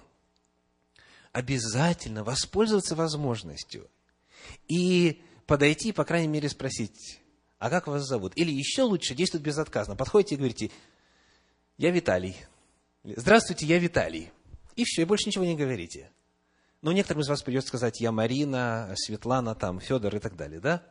[1.38, 3.88] обязательно воспользоваться возможностью
[4.68, 7.20] и подойти, по крайней мере, спросить,
[7.60, 8.34] а как вас зовут?
[8.36, 9.96] Или еще лучше действовать безотказно.
[9.96, 10.72] Подходите и говорите,
[11.78, 12.36] я Виталий.
[13.04, 14.32] Здравствуйте, я Виталий.
[14.76, 16.10] И все, и больше ничего не говорите.
[16.82, 20.84] Но некоторым из вас придется сказать, я Марина, Светлана, там, Федор и так далее, да?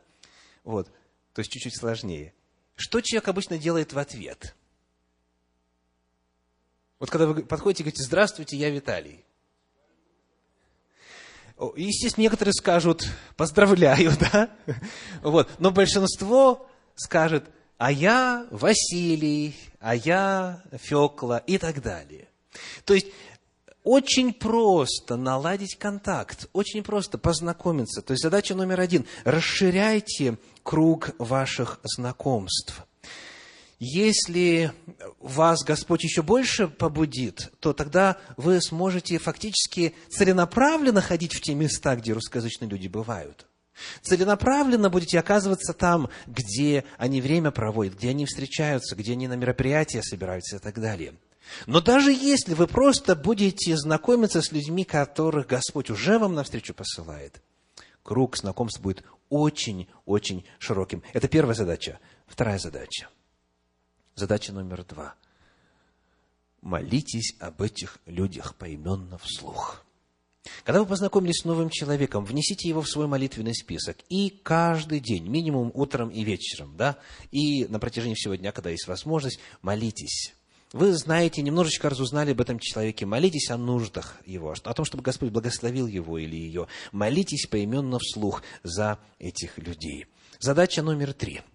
[0.63, 0.89] Вот.
[1.33, 2.33] То есть чуть-чуть сложнее.
[2.77, 4.55] Что человек обычно делает в ответ?
[6.99, 9.25] Вот когда вы подходите и говорите, здравствуйте, я Виталий.
[11.75, 14.49] Естественно, некоторые скажут, поздравляю, да?
[15.21, 15.49] Вот.
[15.59, 17.45] Но большинство скажет,
[17.77, 22.27] а я Василий, а я Фекла и так далее.
[22.85, 23.07] То есть,
[23.83, 28.01] очень просто наладить контакт, очень просто познакомиться.
[28.01, 32.85] То есть задача номер один– расширяйте круг ваших знакомств.
[33.79, 34.71] Если
[35.19, 41.95] вас Господь еще больше побудит, то тогда вы сможете фактически целенаправленно ходить в те места,
[41.95, 43.45] где русскоязычные люди бывают.
[44.01, 50.01] Целенаправленно будете оказываться там, где они время проводят, где они встречаются, где они на мероприятия
[50.01, 51.13] собираются и так далее.
[51.67, 57.43] Но даже если вы просто будете знакомиться с людьми, которых Господь уже вам навстречу посылает,
[58.01, 61.03] круг знакомств будет очень-очень широким.
[61.13, 61.99] Это первая задача.
[62.25, 63.07] Вторая задача–
[64.17, 65.13] Задача номер два.
[66.63, 69.85] Молитесь об этих людях поименно вслух.
[70.63, 73.97] Когда вы познакомились с новым человеком, внесите его в свой молитвенный список.
[74.09, 76.97] И каждый день, минимум утром и вечером, да,
[77.29, 80.33] и на протяжении всего дня, когда есть возможность, молитесь.
[80.73, 85.29] Вы знаете, немножечко разузнали об этом человеке, молитесь о нуждах его, о том, чтобы Господь
[85.29, 86.67] благословил его или ее.
[86.91, 90.07] Молитесь поименно вслух за этих людей.
[90.39, 91.43] Задача номер три–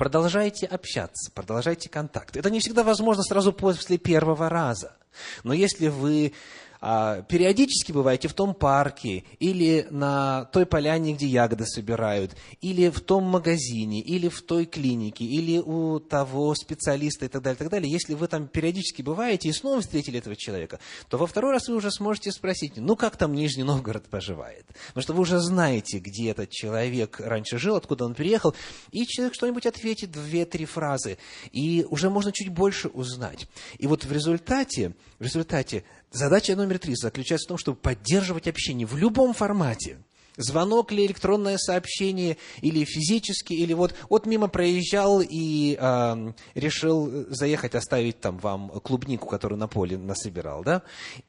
[0.00, 2.34] продолжайте общаться, продолжайте контакт.
[2.34, 4.96] Это не всегда возможно сразу после первого раза.
[5.44, 6.32] Но если вы
[6.80, 13.24] периодически бываете в том парке, или на той поляне, где ягоды собирают, или в том
[13.24, 17.92] магазине, или в той клинике, или у того специалиста и так далее, и так далее.
[17.92, 21.76] Если вы там периодически бываете и снова встретили этого человека, то во второй раз вы
[21.76, 24.66] уже сможете спросить, ну как там Нижний Новгород поживает?
[24.88, 28.54] Потому что вы уже знаете, где этот человек раньше жил, откуда он приехал,
[28.90, 31.18] и человек что-нибудь ответит две-три фразы,
[31.52, 33.46] и уже можно чуть больше узнать.
[33.78, 38.86] И вот в результате, в результате Задача номер три заключается в том, чтобы поддерживать общение
[38.86, 39.98] в любом формате.
[40.36, 47.74] Звонок или электронное сообщение, или физически, или вот, вот мимо проезжал и э, решил заехать,
[47.74, 50.82] оставить там вам клубнику, которую на поле насобирал, да?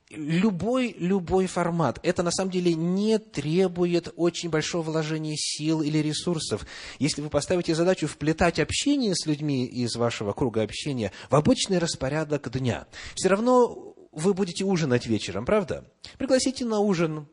[0.10, 2.00] Любой, любой формат.
[2.04, 6.66] Это на самом деле не требует очень большого вложения сил или ресурсов.
[6.98, 12.50] Если вы поставите задачу вплетать общение с людьми из вашего круга общения в обычный распорядок
[12.52, 15.86] дня, все равно вы будете ужинать вечером, правда?
[16.18, 17.28] Пригласите на ужин.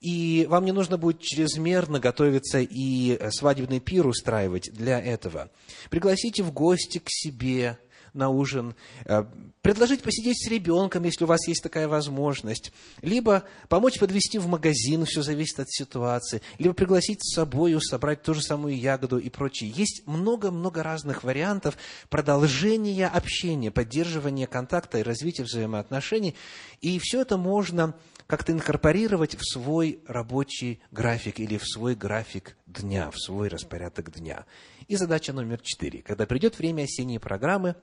[0.00, 5.50] И вам не нужно будет чрезмерно готовиться и свадебный пир устраивать для этого.
[5.88, 7.78] Пригласите в гости к себе–
[8.14, 9.24] на ужин, э,
[9.62, 15.04] предложить посидеть с ребенком, если у вас есть такая возможность, либо помочь подвести в магазин,
[15.04, 19.70] все зависит от ситуации, либо пригласить с собой, собрать ту же самую ягоду и прочее.
[19.74, 21.76] Есть много-много разных вариантов
[22.08, 26.34] продолжения общения, поддерживания контакта и развития взаимоотношений,
[26.80, 27.94] и все это можно
[28.26, 34.46] как-то инкорпорировать в свой рабочий график или в свой график дня, в свой распорядок дня.
[34.88, 36.02] И задача номер четыре.
[36.02, 37.76] Когда придет время осенней программы,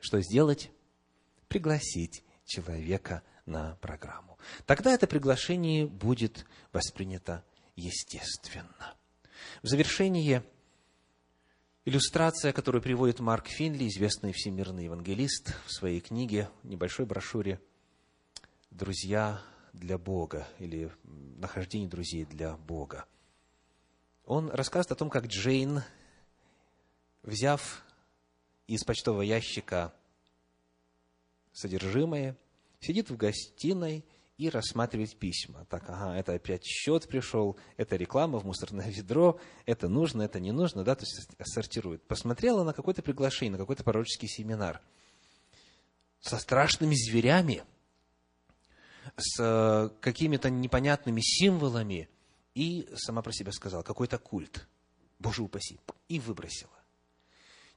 [0.00, 0.70] что сделать?
[1.48, 4.38] Пригласить человека на программу.
[4.66, 7.44] Тогда это приглашение будет воспринято
[7.76, 8.94] естественно.
[9.62, 10.44] В завершение
[11.84, 17.60] иллюстрация, которую приводит Марк Финли, известный всемирный евангелист, в своей книге, небольшой брошюре
[18.70, 19.40] «Друзья
[19.72, 23.06] для Бога» или «Нахождение друзей для Бога».
[24.24, 25.82] Он рассказывает о том, как Джейн,
[27.22, 27.82] взяв
[28.68, 29.92] из почтового ящика
[31.52, 32.36] содержимое,
[32.80, 34.04] сидит в гостиной
[34.36, 35.66] и рассматривает письма.
[35.68, 40.52] Так, ага, это опять счет пришел, это реклама в мусорное ведро, это нужно, это не
[40.52, 42.02] нужно, да, то есть сортирует.
[42.06, 44.80] Посмотрела на какое-то приглашение, на какой-то пророческий семинар
[46.20, 47.64] со страшными зверями.
[49.16, 52.08] с э, какими-то непонятными символами
[52.54, 54.68] и сама про себя сказала, какой-то культ.
[55.18, 55.80] Боже упаси.
[56.08, 56.77] И выбросила.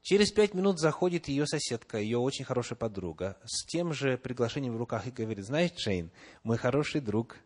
[0.02, 4.78] Через пять минут заходит ее соседка, ее очень хорошая подруга, с тем же приглашением в
[4.78, 6.12] руках и говорит, знаешь, Джейн,
[6.44, 7.38] мой хороший друг,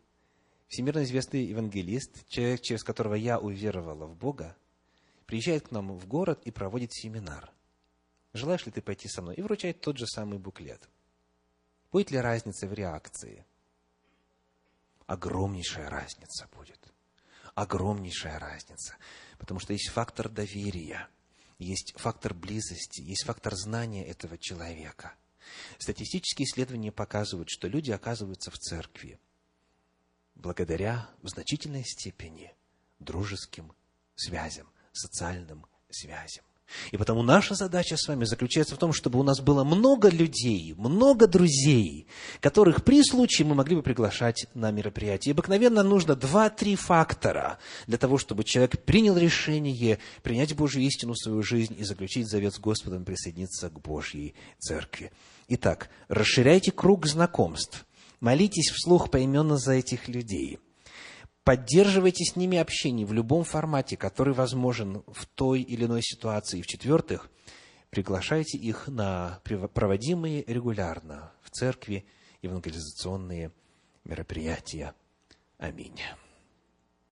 [0.70, 4.56] всемирно известный евангелист, человек, через которого я уверовала в Бога,
[5.26, 7.52] приезжает к нам в город и проводит семинар.
[8.32, 9.36] Желаешь ли ты пойти со мной?
[9.36, 10.90] И вручает тот же самый буклет.
[11.92, 13.46] Будет ли разница в реакции?
[15.08, 16.80] Огромнейшая разница будет.
[17.54, 18.96] Огромнейшая разница.
[19.38, 21.08] Потому что есть фактор доверия,
[21.58, 25.16] есть фактор близости, есть фактор знания этого человека.
[25.78, 29.20] Статистические исследования показывают, что люди оказываются в церкви
[30.36, 32.54] благодаря в значительной степени
[33.00, 33.74] дружеским
[34.16, 36.45] связям, социальным связям.
[36.92, 40.74] И потому наша задача с вами заключается в том, чтобы у нас было много людей,
[40.78, 42.08] много друзей,
[42.40, 45.32] которых при случае мы могли бы приглашать на мероприятие.
[45.32, 51.20] И обыкновенно нужно два-три фактора для того, чтобы человек принял решение принять Божью истину в
[51.20, 55.12] свою жизнь и заключить завет с Господом, присоединиться к Божьей Церкви.
[55.48, 57.86] Итак, расширяйте круг знакомств,
[58.20, 60.60] молитесь вслух поименно за этих людей–
[61.46, 66.64] Поддерживайте с ними общение в любом формате, который возможен в той или иной ситуации.
[66.64, 67.30] В-четвертых,
[67.92, 72.08] приглашайте их на проводимые регулярно в церкви
[72.42, 73.52] евангелизационные
[74.06, 74.96] мероприятия.
[75.60, 76.00] Аминь.